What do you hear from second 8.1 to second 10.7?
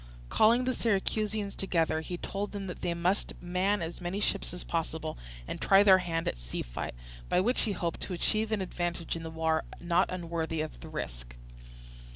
achieve an advantage in the war not unworthy